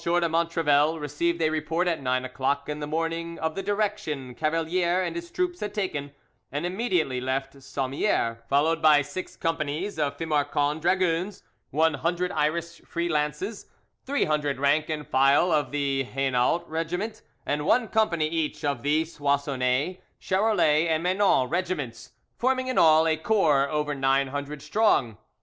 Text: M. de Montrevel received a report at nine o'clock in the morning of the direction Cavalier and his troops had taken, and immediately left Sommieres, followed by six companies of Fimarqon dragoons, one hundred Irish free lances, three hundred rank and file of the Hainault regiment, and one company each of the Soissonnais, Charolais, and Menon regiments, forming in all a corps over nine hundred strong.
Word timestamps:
M. 0.03 0.19
de 0.19 0.27
Montrevel 0.27 0.99
received 0.99 1.39
a 1.43 1.51
report 1.51 1.87
at 1.87 2.01
nine 2.01 2.25
o'clock 2.25 2.67
in 2.67 2.79
the 2.79 2.87
morning 2.87 3.37
of 3.37 3.53
the 3.53 3.61
direction 3.61 4.33
Cavalier 4.33 4.99
and 5.03 5.15
his 5.15 5.29
troops 5.29 5.59
had 5.59 5.75
taken, 5.75 6.11
and 6.51 6.65
immediately 6.65 7.21
left 7.21 7.53
Sommieres, 7.57 8.39
followed 8.49 8.81
by 8.81 9.03
six 9.03 9.35
companies 9.35 9.99
of 9.99 10.17
Fimarqon 10.17 10.81
dragoons, 10.81 11.43
one 11.69 11.93
hundred 11.93 12.31
Irish 12.31 12.81
free 12.81 13.09
lances, 13.09 13.67
three 14.03 14.25
hundred 14.25 14.59
rank 14.59 14.89
and 14.89 15.05
file 15.07 15.51
of 15.51 15.69
the 15.69 16.03
Hainault 16.03 16.65
regiment, 16.67 17.21
and 17.45 17.63
one 17.67 17.87
company 17.87 18.27
each 18.27 18.65
of 18.65 18.81
the 18.81 19.05
Soissonnais, 19.05 19.99
Charolais, 20.19 20.87
and 20.87 21.03
Menon 21.03 21.47
regiments, 21.47 22.13
forming 22.39 22.65
in 22.65 22.79
all 22.79 23.07
a 23.07 23.17
corps 23.17 23.69
over 23.69 23.93
nine 23.93 24.29
hundred 24.29 24.63
strong. 24.63 25.19